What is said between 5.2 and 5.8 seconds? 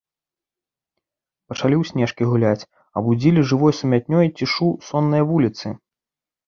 вуліцы.